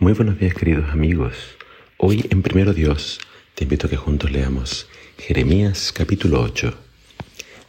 Muy 0.00 0.12
buenos 0.12 0.38
días 0.38 0.54
queridos 0.54 0.90
amigos. 0.90 1.34
Hoy 1.96 2.24
en 2.30 2.40
Primero 2.42 2.72
Dios 2.72 3.18
te 3.56 3.64
invito 3.64 3.88
a 3.88 3.90
que 3.90 3.96
juntos 3.96 4.30
leamos 4.30 4.86
Jeremías 5.18 5.92
capítulo 5.92 6.40
8. 6.40 6.72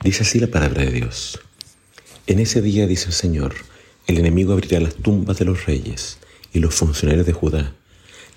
Dice 0.03 0.21
así 0.21 0.39
la 0.39 0.45
palabra 0.45 0.83
de 0.83 0.91
Dios. 0.91 1.39
En 2.27 2.37
ese 2.37 2.61
día, 2.61 2.85
dice 2.85 3.07
el 3.07 3.13
Señor, 3.13 3.55
el 4.05 4.19
enemigo 4.19 4.53
abrirá 4.53 4.79
las 4.79 4.93
tumbas 4.93 5.39
de 5.39 5.45
los 5.45 5.65
reyes 5.65 6.19
y 6.53 6.59
los 6.59 6.75
funcionarios 6.75 7.25
de 7.25 7.33
Judá, 7.33 7.73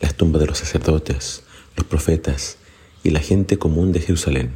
las 0.01 0.15
tumbas 0.15 0.41
de 0.41 0.47
los 0.47 0.57
sacerdotes, 0.57 1.43
los 1.77 1.87
profetas 1.87 2.57
y 3.05 3.11
la 3.11 3.21
gente 3.21 3.59
común 3.59 3.93
de 3.93 4.01
Jerusalén. 4.01 4.53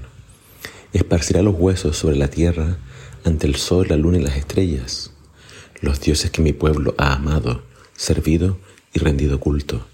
Esparcirá 0.94 1.42
los 1.42 1.56
huesos 1.58 1.98
sobre 1.98 2.16
la 2.16 2.28
tierra 2.28 2.78
ante 3.22 3.46
el 3.46 3.56
sol, 3.56 3.88
la 3.90 3.98
luna 3.98 4.16
y 4.16 4.22
las 4.22 4.38
estrellas, 4.38 5.12
los 5.82 6.00
dioses 6.00 6.30
que 6.30 6.40
mi 6.40 6.54
pueblo 6.54 6.94
ha 6.96 7.12
amado, 7.12 7.64
servido 7.96 8.58
rendido 8.98 9.40
culto. 9.40 9.86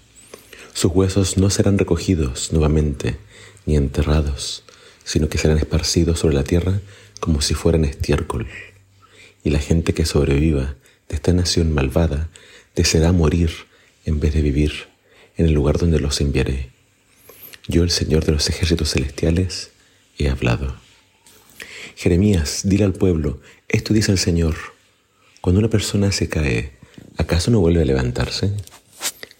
Sus 0.73 0.91
huesos 0.91 1.37
no 1.37 1.49
serán 1.49 1.77
recogidos 1.77 2.51
nuevamente 2.51 3.17
ni 3.65 3.75
enterrados, 3.75 4.63
sino 5.03 5.29
que 5.29 5.37
serán 5.37 5.57
esparcidos 5.57 6.19
sobre 6.19 6.35
la 6.35 6.43
tierra 6.43 6.81
como 7.19 7.41
si 7.41 7.53
fueran 7.53 7.85
estiércol. 7.85 8.47
Y 9.43 9.49
la 9.49 9.59
gente 9.59 9.93
que 9.93 10.05
sobreviva 10.05 10.75
de 11.09 11.15
esta 11.15 11.33
nación 11.33 11.71
malvada 11.71 12.29
deseará 12.75 13.11
morir 13.11 13.51
en 14.05 14.19
vez 14.19 14.33
de 14.33 14.41
vivir 14.41 14.87
en 15.37 15.45
el 15.45 15.53
lugar 15.53 15.77
donde 15.77 15.99
los 15.99 16.21
enviaré. 16.21 16.69
Yo, 17.67 17.83
el 17.83 17.91
Señor 17.91 18.25
de 18.25 18.33
los 18.33 18.49
ejércitos 18.49 18.91
celestiales, 18.91 19.71
he 20.17 20.29
hablado. 20.29 20.75
Jeremías, 21.95 22.61
dile 22.63 22.83
al 22.83 22.93
pueblo, 22.93 23.39
esto 23.67 23.93
dice 23.93 24.11
el 24.11 24.17
Señor, 24.17 24.55
cuando 25.41 25.59
una 25.59 25.69
persona 25.69 26.11
se 26.11 26.29
cae, 26.29 26.73
¿acaso 27.17 27.51
no 27.51 27.59
vuelve 27.59 27.81
a 27.81 27.85
levantarse? 27.85 28.53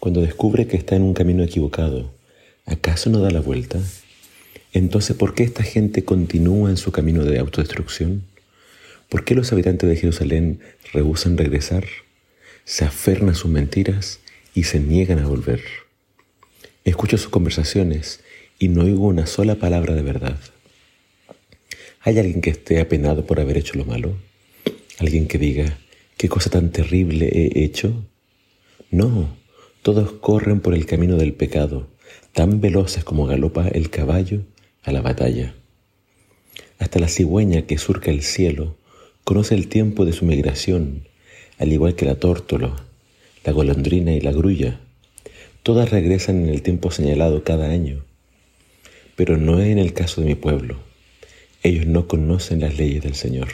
Cuando 0.04 0.20
descubre 0.20 0.68
que 0.68 0.76
está 0.76 0.98
en 0.98 1.04
un 1.04 1.14
camino 1.14 1.44
equivocado, 1.44 2.14
¿acaso 2.66 3.10
no 3.10 3.20
da 3.20 3.32
la 3.32 3.40
vuelta? 3.40 3.80
Entonces, 4.74 5.16
¿por 5.16 5.34
qué 5.34 5.44
esta 5.44 5.64
gente 5.64 6.04
continúa 6.04 6.70
en 6.70 6.76
su 6.76 6.92
camino 6.92 7.24
de 7.24 7.40
autodestrucción? 7.40 8.26
¿Por 9.08 9.24
qué 9.24 9.34
los 9.34 9.54
habitantes 9.54 9.88
de 9.88 9.96
Jerusalén 9.96 10.60
rehusan 10.92 11.38
regresar? 11.38 11.86
Se 12.66 12.84
aferran 12.84 13.30
a 13.30 13.34
sus 13.34 13.50
mentiras 13.50 14.20
y 14.54 14.64
se 14.66 14.82
niegan 14.82 15.20
a 15.20 15.26
volver. 15.26 15.62
Escucho 16.84 17.18
sus 17.18 17.30
conversaciones 17.30 18.20
y 18.60 18.68
no 18.68 18.84
oigo 18.84 19.08
una 19.08 19.26
sola 19.26 19.56
palabra 19.56 19.96
de 19.96 20.02
verdad. 20.02 20.38
¿Hay 22.02 22.20
alguien 22.20 22.42
que 22.42 22.50
esté 22.50 22.82
apenado 22.82 23.26
por 23.26 23.40
haber 23.40 23.56
hecho 23.56 23.78
lo 23.78 23.86
malo? 23.86 24.18
¿Alguien 25.00 25.30
que 25.30 25.38
diga, 25.38 25.78
qué 26.18 26.28
cosa 26.28 26.50
tan 26.50 26.74
terrible 26.74 27.30
he 27.32 27.64
hecho? 27.64 28.04
No, 28.92 29.42
todos 29.84 30.14
corren 30.14 30.62
por 30.62 30.74
el 30.74 30.86
camino 30.86 31.18
del 31.18 31.34
pecado, 31.34 31.88
tan 32.32 32.62
veloces 32.62 33.04
como 33.04 33.28
galopa 33.28 33.68
el 33.68 33.90
caballo 33.90 34.44
a 34.82 34.94
la 34.94 35.02
batalla. 35.02 35.56
Hasta 36.80 37.00
la 37.00 37.10
cigüeña 37.10 37.64
que 37.64 37.78
surca 37.78 38.10
el 38.10 38.24
cielo 38.24 38.78
conoce 39.26 39.56
el 39.56 39.68
tiempo 39.68 40.06
de 40.06 40.14
su 40.14 40.24
migración, 40.24 41.10
al 41.60 41.74
igual 41.74 41.96
que 41.96 42.06
la 42.06 42.16
tórtola, 42.16 42.86
la 43.44 43.52
golondrina 43.52 44.14
y 44.14 44.22
la 44.22 44.32
grulla. 44.32 44.80
Todas 45.64 45.92
regresan 45.92 46.44
en 46.44 46.50
el 46.50 46.62
tiempo 46.62 46.90
señalado 46.90 47.44
cada 47.44 47.70
año, 47.70 48.06
pero 49.18 49.36
no 49.36 49.60
es 49.60 49.68
en 49.68 49.80
el 49.80 49.92
caso 49.92 50.22
de 50.22 50.28
mi 50.28 50.36
pueblo. 50.36 50.78
Ellos 51.62 51.88
no 51.88 52.08
conocen 52.08 52.62
las 52.62 52.78
leyes 52.78 53.04
del 53.04 53.16
Señor. 53.16 53.50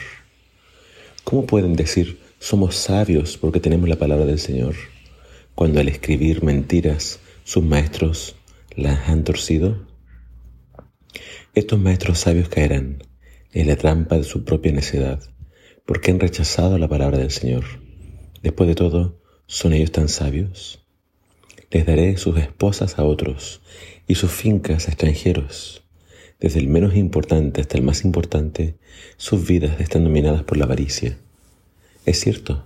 ¿Cómo 1.24 1.44
pueden 1.44 1.74
decir 1.74 2.20
somos 2.38 2.76
sabios 2.76 3.36
porque 3.36 3.58
tenemos 3.58 3.88
la 3.88 3.96
palabra 3.96 4.26
del 4.26 4.38
Señor? 4.38 4.76
Cuando 5.60 5.80
al 5.80 5.88
escribir 5.88 6.42
mentiras 6.42 7.20
sus 7.44 7.62
maestros 7.62 8.34
las 8.76 9.10
han 9.10 9.24
torcido? 9.24 9.86
Estos 11.54 11.78
maestros 11.78 12.18
sabios 12.18 12.48
caerán 12.48 13.02
en 13.52 13.66
la 13.66 13.76
trampa 13.76 14.16
de 14.16 14.24
su 14.24 14.42
propia 14.46 14.72
necedad, 14.72 15.20
porque 15.84 16.12
han 16.12 16.18
rechazado 16.18 16.78
la 16.78 16.88
palabra 16.88 17.18
del 17.18 17.30
Señor. 17.30 17.64
Después 18.42 18.68
de 18.68 18.74
todo, 18.74 19.20
¿son 19.44 19.74
ellos 19.74 19.92
tan 19.92 20.08
sabios? 20.08 20.82
Les 21.70 21.84
daré 21.84 22.16
sus 22.16 22.38
esposas 22.38 22.98
a 22.98 23.04
otros 23.04 23.60
y 24.08 24.14
sus 24.14 24.30
fincas 24.30 24.88
a 24.88 24.92
extranjeros. 24.92 25.84
Desde 26.40 26.58
el 26.58 26.68
menos 26.68 26.96
importante 26.96 27.60
hasta 27.60 27.76
el 27.76 27.84
más 27.84 28.06
importante, 28.06 28.78
sus 29.18 29.46
vidas 29.46 29.78
están 29.78 30.04
dominadas 30.04 30.42
por 30.42 30.56
la 30.56 30.64
avaricia. 30.64 31.18
Es 32.06 32.18
cierto, 32.18 32.64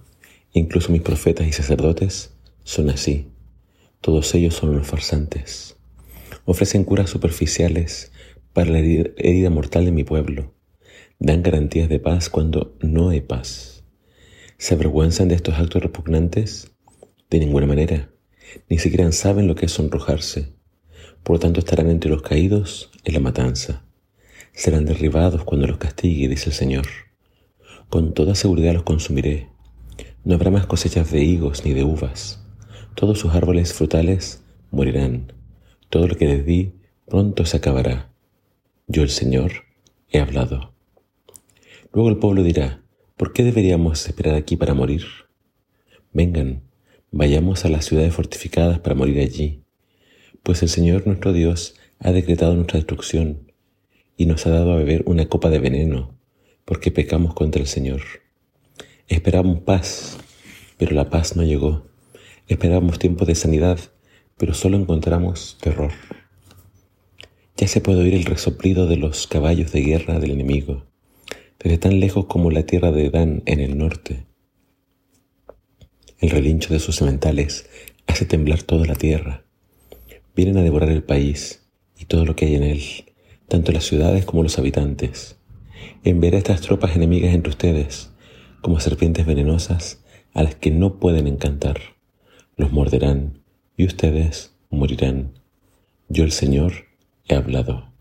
incluso 0.53 0.93
mis 0.93 1.03
profetas 1.03 1.49
y 1.49 1.53
sacerdotes 1.53 2.34
son 2.65 2.89
así. 2.89 3.29
Todos 4.01 4.35
ellos 4.35 4.55
son 4.55 4.71
unos 4.71 4.87
farsantes. 4.87 5.77
Ofrecen 6.47 6.85
curas 6.85 7.11
superficiales 7.11 8.11
para 8.53 8.71
la 8.71 8.79
herida 8.79 9.51
mortal 9.51 9.85
de 9.85 9.93
mi 9.93 10.03
pueblo. 10.03 10.55
Dan 11.19 11.43
garantías 11.43 11.89
de 11.89 12.01
paz 12.01 12.31
cuando 12.31 12.77
no 12.81 13.11
hay 13.11 13.21
paz. 13.21 13.85
¿Se 14.57 14.75
avergüenzan 14.75 15.29
de 15.29 15.35
estos 15.35 15.55
actos 15.55 15.83
repugnantes? 15.83 16.73
De 17.31 17.39
ninguna 17.39 17.67
manera. 17.67 18.11
Ni 18.69 18.79
siquiera 18.79 19.11
saben 19.13 19.47
lo 19.47 19.55
que 19.55 19.67
es 19.67 19.73
sonrojarse. 19.73 20.55
Por 21.23 21.37
lo 21.37 21.41
tanto 21.41 21.61
estarán 21.61 21.91
entre 21.91 22.11
los 22.11 22.23
caídos 22.23 22.91
en 23.05 23.15
la 23.15 23.21
matanza. 23.21 23.85
Serán 24.53 24.87
derribados 24.87 25.45
cuando 25.45 25.67
los 25.67 25.79
castigue, 25.79 26.29
dice 26.29 26.51
el 26.51 26.55
Señor. 26.55 26.87
Con 27.91 28.15
toda 28.15 28.35
seguridad 28.35 28.73
los 28.73 28.85
consumiré. 28.85 29.49
No 30.25 30.35
habrá 30.35 30.51
más 30.51 30.67
cosechas 30.67 31.11
de 31.11 31.23
higos 31.23 31.65
ni 31.65 31.75
de 31.75 31.85
uvas 31.85 32.44
todos 32.94 33.19
sus 33.19 33.34
árboles 33.34 33.72
frutales 33.72 34.43
morirán. 34.71 35.32
Todo 35.91 36.09
lo 36.09 36.16
que 36.16 36.27
les 36.27 36.47
di 36.47 36.72
pronto 37.06 37.44
se 37.44 37.56
acabará. 37.56 38.10
Yo 38.87 39.03
el 39.03 39.10
Señor 39.10 39.53
he 40.10 40.19
hablado. 40.21 40.72
Luego 41.93 42.09
el 42.09 42.19
pueblo 42.19 42.43
dirá, 42.43 42.83
¿por 43.16 43.33
qué 43.33 43.44
deberíamos 43.44 44.06
esperar 44.06 44.34
aquí 44.34 44.56
para 44.56 44.75
morir? 44.75 45.04
Vengan, 46.12 46.62
vayamos 47.10 47.65
a 47.65 47.69
las 47.69 47.84
ciudades 47.84 48.15
fortificadas 48.15 48.78
para 48.78 48.94
morir 48.94 49.21
allí, 49.21 49.62
pues 50.43 50.62
el 50.62 50.69
Señor 50.69 51.06
nuestro 51.06 51.33
Dios 51.33 51.75
ha 51.99 52.12
decretado 52.12 52.54
nuestra 52.54 52.78
destrucción 52.78 53.53
y 54.16 54.27
nos 54.27 54.47
ha 54.47 54.50
dado 54.50 54.72
a 54.72 54.77
beber 54.77 55.03
una 55.06 55.27
copa 55.28 55.50
de 55.50 55.59
veneno, 55.59 56.16
porque 56.65 56.91
pecamos 56.91 57.34
contra 57.34 57.60
el 57.60 57.66
Señor. 57.66 58.03
Esperamos 59.09 59.60
paz, 59.60 60.19
pero 60.77 60.94
la 60.94 61.10
paz 61.10 61.37
no 61.37 61.43
llegó. 61.43 61.94
Esperábamos 62.47 62.99
tiempos 62.99 63.27
de 63.27 63.34
sanidad, 63.34 63.78
pero 64.37 64.53
solo 64.53 64.77
encontramos 64.77 65.56
terror. 65.62 65.93
Ya 67.56 67.69
se 67.69 67.81
puede 67.81 68.03
oír 68.03 68.12
el 68.12 68.27
resoplido 68.27 68.87
de 68.87 68.99
los 68.99 69.27
caballos 69.27 69.72
de 69.72 69.81
guerra 69.81 70.19
del 70.19 70.32
enemigo, 70.32 70.84
desde 71.59 71.78
tan 71.78 72.00
lejos 72.00 72.27
como 72.27 72.50
la 72.50 72.65
tierra 72.66 72.93
de 72.93 73.09
Dan 73.09 73.43
en 73.47 73.60
el 73.60 73.78
norte. 73.78 74.27
El 76.19 76.28
relincho 76.28 76.75
de 76.75 76.81
sus 76.81 76.97
sementales 76.97 77.66
hace 78.06 78.27
temblar 78.27 78.62
toda 78.62 78.84
la 78.84 78.94
tierra. 78.94 79.44
Vienen 80.37 80.59
a 80.59 80.62
devorar 80.62 80.91
el 80.91 81.03
país 81.03 81.66
y 81.99 82.04
todo 82.04 82.27
lo 82.27 82.37
que 82.37 82.44
hay 82.44 82.56
en 82.56 82.65
él, 82.65 82.83
tanto 83.49 83.72
las 83.72 83.84
ciudades 83.84 84.27
como 84.27 84.43
los 84.43 84.59
habitantes. 84.59 85.38
Enviaré 86.03 86.37
estas 86.37 86.60
tropas 86.60 86.94
enemigas 86.94 87.34
entre 87.34 87.49
ustedes, 87.49 88.10
como 88.60 88.81
serpientes 88.81 89.25
venenosas 89.25 90.04
a 90.34 90.43
las 90.43 90.56
que 90.56 90.71
no 90.71 90.99
pueden 90.99 91.27
encantar 91.27 91.94
los 92.56 92.72
morderán 92.72 93.41
y 93.76 93.84
ustedes 93.84 94.54
morirán. 94.70 95.32
Yo 96.09 96.25
el 96.25 96.32
Señor 96.32 96.72
he 97.26 97.34
hablado. 97.34 97.92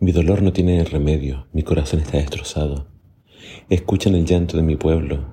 Mi 0.00 0.10
dolor 0.10 0.42
no 0.42 0.52
tiene 0.52 0.84
remedio, 0.84 1.46
mi 1.52 1.62
corazón 1.62 2.00
está 2.00 2.18
destrozado. 2.18 2.88
Escuchan 3.68 4.14
el 4.14 4.24
llanto 4.24 4.56
de 4.56 4.62
mi 4.62 4.76
pueblo. 4.76 5.24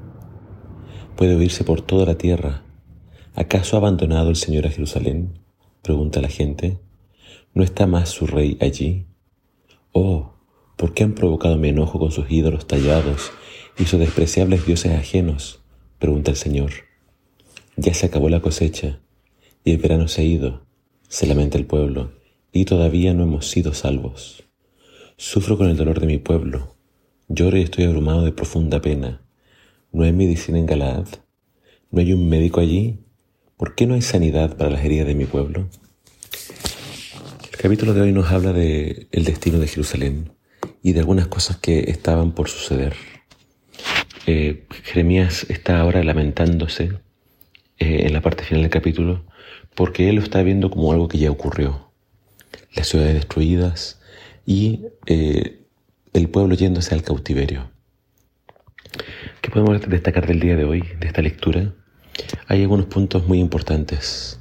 Puede 1.16 1.36
oírse 1.36 1.64
por 1.64 1.82
toda 1.82 2.06
la 2.06 2.16
tierra. 2.16 2.64
¿Acaso 3.34 3.76
ha 3.76 3.80
abandonado 3.80 4.30
el 4.30 4.36
Señor 4.36 4.68
a 4.68 4.70
Jerusalén? 4.70 5.40
Pregunta 5.82 6.22
la 6.22 6.28
gente. 6.28 6.80
¿No 7.54 7.64
está 7.64 7.88
más 7.88 8.10
su 8.10 8.28
rey 8.28 8.58
allí? 8.62 9.08
Oh, 9.94 10.36
¿por 10.78 10.94
qué 10.94 11.04
han 11.04 11.16
provocado 11.16 11.58
mi 11.58 11.70
enojo 11.70 11.98
con 11.98 12.12
sus 12.12 12.30
ídolos 12.30 12.68
tallados 12.68 13.32
y 13.80 13.86
sus 13.86 14.00
despreciables 14.00 14.66
dioses 14.66 14.92
ajenos? 14.92 15.64
Pregunta 15.98 16.32
el 16.32 16.38
Señor. 16.38 16.91
Ya 17.78 17.94
se 17.94 18.08
acabó 18.08 18.30
la 18.30 18.42
cosecha 18.42 19.00
y 19.64 19.72
el 19.72 19.78
verano 19.78 20.08
se 20.08 20.22
ha 20.22 20.26
ido, 20.26 20.66
se 21.08 21.26
lamenta 21.26 21.58
el 21.58 21.66
pueblo, 21.66 22.12
y 22.52 22.66
todavía 22.66 23.14
no 23.14 23.24
hemos 23.24 23.48
sido 23.48 23.74
salvos. 23.74 24.44
Sufro 25.18 25.58
con 25.58 25.70
el 25.70 25.78
dolor 25.78 26.00
de 26.00 26.08
mi 26.08 26.18
pueblo, 26.18 26.76
lloro 27.28 27.58
y 27.58 27.62
estoy 27.62 27.86
abrumado 27.86 28.24
de 28.24 28.32
profunda 28.32 28.82
pena. 28.82 29.22
¿No 29.92 30.04
hay 30.04 30.12
medicina 30.12 30.58
en 30.58 30.66
Galaad? 30.66 31.08
¿No 31.92 32.02
hay 32.02 32.14
un 32.14 32.28
médico 32.28 32.60
allí? 32.60 33.00
¿Por 33.58 33.76
qué 33.76 33.86
no 33.86 33.94
hay 33.94 34.02
sanidad 34.02 34.58
para 34.58 34.70
las 34.70 34.84
heridas 34.84 35.08
de 35.08 35.16
mi 35.16 35.26
pueblo? 35.26 35.70
El 37.52 37.58
capítulo 37.58 37.94
de 37.94 38.02
hoy 38.02 38.12
nos 38.12 38.32
habla 38.32 38.54
de 38.54 39.08
el 39.12 39.24
destino 39.24 39.60
de 39.60 39.68
Jerusalén 39.68 40.32
y 40.82 40.94
de 40.94 41.00
algunas 41.00 41.28
cosas 41.28 41.58
que 41.58 41.92
estaban 41.92 42.32
por 42.34 42.50
suceder. 42.50 42.96
Eh, 44.26 44.66
Jeremías 44.84 45.46
está 45.50 45.80
ahora 45.80 46.04
lamentándose 46.04 46.94
eh, 47.82 48.06
en 48.06 48.14
la 48.14 48.22
parte 48.22 48.44
final 48.44 48.62
del 48.62 48.70
capítulo 48.70 49.26
porque 49.74 50.08
él 50.08 50.18
lo 50.18 50.22
está 50.22 50.44
viendo 50.44 50.70
como 50.70 50.92
algo 50.92 51.08
que 51.08 51.18
ya 51.18 51.32
ocurrió. 51.32 51.92
Las 52.76 52.88
ciudades 52.88 53.16
destruidas 53.16 54.00
y 54.46 54.86
eh, 55.08 55.66
el 56.14 56.30
pueblo 56.30 56.54
yéndose 56.54 56.94
al 56.94 57.02
cautiverio. 57.02 57.72
¿Qué 59.42 59.50
podemos 59.50 59.82
destacar 59.90 60.28
del 60.28 60.40
día 60.40 60.56
de 60.56 60.66
hoy, 60.66 60.84
de 61.00 61.08
esta 61.08 61.24
lectura? 61.24 61.74
Hay 62.48 62.62
algunos 62.62 62.86
puntos 62.86 63.28
muy 63.28 63.40
importantes. 63.40 64.40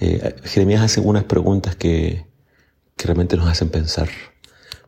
Eh, 0.00 0.36
Jeremías 0.44 0.80
hace 0.80 1.00
algunas 1.00 1.24
preguntas 1.24 1.76
que, 1.76 2.24
que 2.96 3.04
realmente 3.04 3.36
nos 3.36 3.48
hacen 3.48 3.68
pensar, 3.68 4.08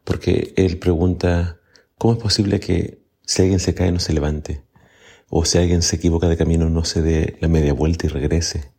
porque 0.05 0.55
él 0.57 0.79
pregunta, 0.79 1.59
¿cómo 1.99 2.15
es 2.15 2.21
posible 2.21 2.61
que 2.61 3.03
si 3.27 3.43
alguien 3.43 3.61
se 3.61 3.75
cae 3.75 3.93
no 3.93 3.99
se 4.01 4.15
levante? 4.15 4.63
O 5.33 5.45
si 5.45 5.59
alguien 5.59 5.83
se 5.83 5.95
equivoca 5.95 6.29
de 6.29 6.37
camino 6.37 6.69
no 6.71 6.85
se 6.85 7.03
dé 7.03 7.37
la 7.41 7.47
media 7.47 7.73
vuelta 7.73 8.07
y 8.07 8.09
regrese. 8.09 8.73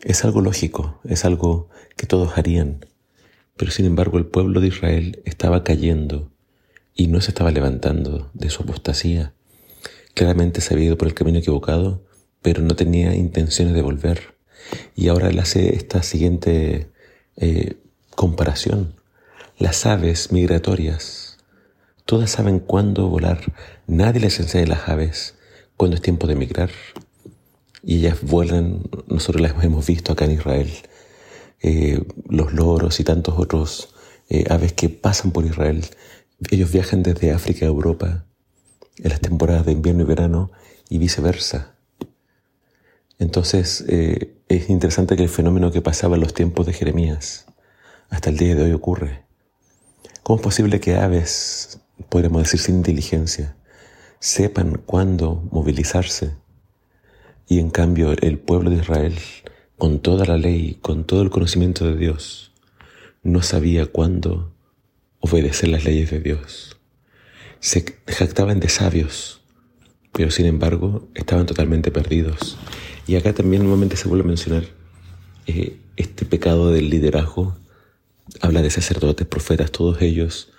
Es 0.00 0.22
algo 0.22 0.42
lógico, 0.42 1.00
es 1.04 1.24
algo 1.24 1.70
que 1.96 2.06
todos 2.06 2.36
harían, 2.36 2.84
pero 3.56 3.70
sin 3.70 3.86
embargo 3.86 4.18
el 4.18 4.26
pueblo 4.26 4.60
de 4.60 4.68
Israel 4.68 5.22
estaba 5.24 5.64
cayendo 5.64 6.30
y 6.94 7.06
no 7.06 7.22
se 7.22 7.30
estaba 7.30 7.50
levantando 7.50 8.30
de 8.34 8.50
su 8.50 8.62
apostasía. 8.62 9.32
Claramente 10.12 10.60
se 10.60 10.74
había 10.74 10.88
ido 10.88 10.98
por 10.98 11.08
el 11.08 11.14
camino 11.14 11.38
equivocado, 11.38 12.04
pero 12.42 12.60
no 12.60 12.76
tenía 12.76 13.14
intenciones 13.14 13.72
de 13.72 13.82
volver. 13.82 14.34
Y 14.94 15.08
ahora 15.08 15.30
él 15.30 15.38
hace 15.38 15.74
esta 15.74 16.02
siguiente 16.02 16.90
eh, 17.36 17.76
comparación. 18.14 18.96
Las 19.58 19.86
aves 19.86 20.30
migratorias, 20.30 21.38
todas 22.04 22.30
saben 22.30 22.58
cuándo 22.58 23.08
volar. 23.08 23.40
Nadie 23.86 24.20
les 24.20 24.38
enseña 24.40 24.66
las 24.66 24.88
aves 24.90 25.37
cuando 25.78 25.94
es 25.94 26.02
tiempo 26.02 26.26
de 26.26 26.34
migrar. 26.34 26.70
Y 27.82 27.98
ellas 28.00 28.18
vuelan, 28.20 28.82
nosotros 29.06 29.40
las 29.40 29.64
hemos 29.64 29.86
visto 29.86 30.12
acá 30.12 30.26
en 30.26 30.32
Israel. 30.32 30.70
Eh, 31.62 32.04
los 32.28 32.52
loros 32.52 33.00
y 33.00 33.04
tantos 33.04 33.38
otros 33.38 33.94
eh, 34.28 34.44
aves 34.50 34.74
que 34.74 34.90
pasan 34.90 35.30
por 35.30 35.46
Israel. 35.46 35.86
Ellos 36.50 36.70
viajan 36.70 37.02
desde 37.02 37.32
África 37.32 37.64
a 37.64 37.68
Europa 37.68 38.26
en 38.98 39.08
las 39.08 39.20
temporadas 39.20 39.64
de 39.64 39.72
invierno 39.72 40.02
y 40.02 40.06
verano 40.06 40.50
y 40.90 40.98
viceversa. 40.98 41.76
Entonces 43.20 43.84
eh, 43.88 44.36
es 44.48 44.68
interesante 44.70 45.16
que 45.16 45.22
el 45.22 45.28
fenómeno 45.28 45.70
que 45.70 45.80
pasaba 45.80 46.16
en 46.16 46.22
los 46.22 46.34
tiempos 46.34 46.66
de 46.66 46.72
Jeremías 46.72 47.46
hasta 48.10 48.30
el 48.30 48.36
día 48.36 48.56
de 48.56 48.64
hoy 48.64 48.72
ocurre. 48.72 49.24
¿Cómo 50.24 50.38
es 50.38 50.42
posible 50.42 50.80
que 50.80 50.96
aves, 50.96 51.80
podríamos 52.08 52.42
decir 52.42 52.58
sin 52.58 52.76
inteligencia, 52.76 53.54
sepan 54.20 54.82
cuándo 54.84 55.46
movilizarse 55.50 56.36
y 57.46 57.60
en 57.60 57.70
cambio 57.70 58.12
el 58.12 58.38
pueblo 58.38 58.70
de 58.70 58.76
Israel, 58.76 59.14
con 59.76 60.00
toda 60.00 60.26
la 60.26 60.36
ley, 60.36 60.78
con 60.82 61.04
todo 61.04 61.22
el 61.22 61.30
conocimiento 61.30 61.86
de 61.86 61.96
Dios, 61.96 62.52
no 63.22 63.42
sabía 63.42 63.86
cuándo 63.86 64.52
obedecer 65.20 65.70
las 65.70 65.84
leyes 65.84 66.10
de 66.10 66.20
Dios? 66.20 66.76
Se 67.60 67.84
jactaban 68.06 68.60
de 68.60 68.68
sabios, 68.68 69.40
pero 70.12 70.30
sin 70.30 70.46
embargo 70.46 71.08
estaban 71.14 71.46
totalmente 71.46 71.90
perdidos 71.90 72.58
y 73.06 73.16
acá 73.16 73.32
también 73.32 73.62
nuevamente 73.62 73.96
se 73.96 74.08
vuelve 74.08 74.24
a 74.24 74.28
mencionar 74.28 74.64
eh, 75.46 75.78
este 75.96 76.24
pecado 76.24 76.70
del 76.70 76.90
liderazgo. 76.90 77.56
Habla 78.40 78.62
de 78.62 78.70
sacerdotes, 78.70 79.26
profetas, 79.26 79.72
todos 79.72 80.02
ellos 80.02 80.50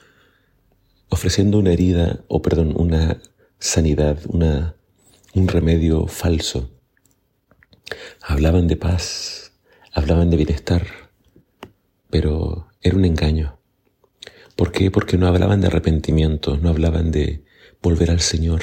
ofreciendo 1.09 1.59
una 1.59 1.71
herida, 1.71 2.21
o 2.27 2.41
perdón, 2.41 2.73
una 2.75 3.19
sanidad, 3.59 4.19
una, 4.27 4.75
un 5.33 5.47
remedio 5.47 6.07
falso. 6.07 6.71
Hablaban 8.21 8.67
de 8.67 8.77
paz, 8.77 9.53
hablaban 9.93 10.29
de 10.29 10.37
bienestar, 10.37 10.87
pero 12.09 12.67
era 12.81 12.95
un 12.95 13.05
engaño. 13.05 13.59
¿Por 14.55 14.71
qué? 14.71 14.91
Porque 14.91 15.17
no 15.17 15.27
hablaban 15.27 15.61
de 15.61 15.67
arrepentimiento, 15.67 16.57
no 16.57 16.69
hablaban 16.69 17.11
de 17.11 17.43
volver 17.81 18.11
al 18.11 18.21
Señor. 18.21 18.61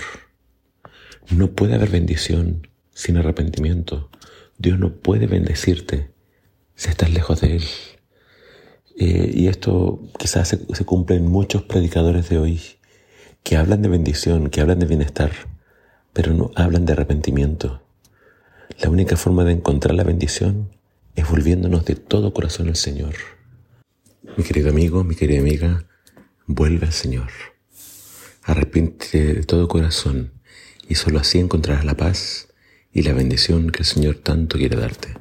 No 1.31 1.53
puede 1.53 1.75
haber 1.75 1.91
bendición 1.91 2.69
sin 2.93 3.17
arrepentimiento. 3.17 4.11
Dios 4.59 4.79
no 4.79 4.95
puede 4.97 5.27
bendecirte 5.27 6.11
si 6.75 6.91
estás 6.91 7.11
lejos 7.11 7.41
de 7.41 7.57
Él. 7.57 7.65
Eh, 8.99 9.31
y 9.35 9.49
esto 9.49 10.01
quizás 10.19 10.49
se, 10.49 10.75
se 10.75 10.85
cumple 10.85 11.17
en 11.17 11.27
muchos 11.27 11.65
predicadores 11.65 12.29
de 12.31 12.39
hoy 12.39 12.61
que 13.47 13.57
hablan 13.57 13.81
de 13.81 13.89
bendición, 13.89 14.51
que 14.51 14.61
hablan 14.61 14.81
de 14.81 14.87
bienestar, 14.87 15.31
pero 16.13 16.35
no 16.35 16.51
hablan 16.57 16.85
de 16.85 16.95
arrepentimiento. 16.95 17.81
La 18.81 18.91
única 18.91 19.17
forma 19.17 19.45
de 19.45 19.53
encontrar 19.53 19.95
la 19.95 20.03
bendición 20.03 20.77
es 21.15 21.31
volviéndonos 21.31 21.85
de 21.85 21.95
todo 21.95 22.35
corazón 22.35 22.67
al 22.67 22.75
Señor. 22.75 23.15
Mi 24.37 24.43
querido 24.43 24.71
amigo, 24.71 25.05
mi 25.05 25.15
querida 25.15 25.39
amiga, 25.39 25.87
vuelve 26.49 26.87
al 26.87 26.93
Señor. 26.93 27.29
Arrepiente 28.43 29.35
de 29.35 29.45
todo 29.45 29.69
corazón 29.69 30.33
y 30.89 30.97
solo 30.97 31.21
así 31.21 31.39
encontrarás 31.39 31.85
la 31.85 31.97
paz 31.97 32.49
y 32.93 33.03
la 33.03 33.13
bendición 33.13 33.71
que 33.71 33.83
el 33.83 33.87
Señor 33.87 34.17
tanto 34.17 34.59
quiere 34.59 34.75
darte. 34.75 35.15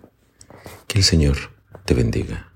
Que 0.87 0.97
el 0.97 1.03
Señor 1.03 1.37
te 1.85 1.93
bendiga. 1.93 2.54